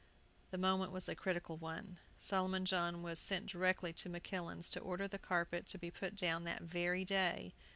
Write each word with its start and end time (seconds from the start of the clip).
The 0.49 0.57
moment 0.57 0.91
was 0.91 1.07
a 1.07 1.13
critical 1.13 1.57
one. 1.57 1.99
Solomon 2.17 2.65
John 2.65 3.03
was 3.03 3.19
sent 3.19 3.45
directly 3.45 3.93
to 3.93 4.09
Makillan's 4.09 4.67
to 4.71 4.79
order 4.79 5.07
the 5.07 5.19
carpet 5.19 5.67
to 5.67 5.77
be 5.77 5.91
put 5.91 6.15
down 6.15 6.43
that 6.45 6.63
very 6.63 7.05
day. 7.05 7.53